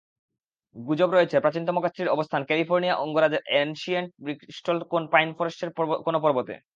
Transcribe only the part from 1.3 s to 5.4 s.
প্রাচীনতম গাছটির অবস্থান ক্যালিফোর্নিয়া অঙ্গরাজ্যের অ্যানশিয়েন্ট ব্রিস্টলকোন পাইন